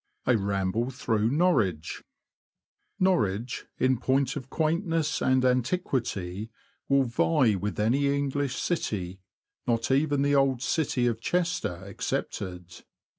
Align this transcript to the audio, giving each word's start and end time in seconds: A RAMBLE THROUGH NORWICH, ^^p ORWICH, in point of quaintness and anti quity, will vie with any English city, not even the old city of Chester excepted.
A 0.25 0.35
RAMBLE 0.35 0.89
THROUGH 0.89 1.27
NORWICH, 1.29 2.01
^^p 3.01 3.07
ORWICH, 3.07 3.65
in 3.77 3.99
point 3.99 4.35
of 4.35 4.49
quaintness 4.49 5.21
and 5.21 5.45
anti 5.45 5.77
quity, 5.77 6.49
will 6.89 7.03
vie 7.03 7.53
with 7.53 7.79
any 7.79 8.07
English 8.07 8.55
city, 8.55 9.19
not 9.67 9.91
even 9.91 10.23
the 10.23 10.33
old 10.33 10.63
city 10.63 11.05
of 11.05 11.21
Chester 11.21 11.83
excepted. 11.85 12.83